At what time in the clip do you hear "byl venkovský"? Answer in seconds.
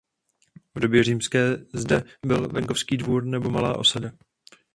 2.25-2.97